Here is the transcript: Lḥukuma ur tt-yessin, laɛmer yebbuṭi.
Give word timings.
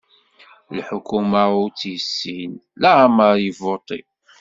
Lḥukuma 0.77 1.43
ur 1.61 1.69
tt-yessin, 1.71 2.51
laɛmer 2.81 3.33
yebbuṭi. 3.43 3.99